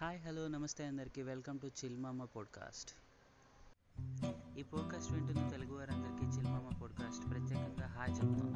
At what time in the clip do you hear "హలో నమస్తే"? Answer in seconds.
0.18-0.84